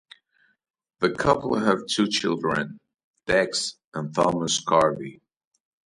[1.01, 2.79] The couple have two children,
[3.27, 5.21] Dex and Thomas Carvey.